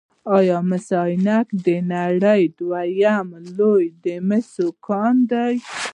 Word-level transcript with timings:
آیا 0.37 0.57
مس 0.69 0.87
عینک 1.03 1.47
د 1.65 1.67
نړۍ 1.93 2.41
دویم 2.59 3.27
لوی 3.57 3.85
د 4.03 4.05
مسو 4.27 4.67
کان 4.85 5.15
دی؟ 5.31 5.53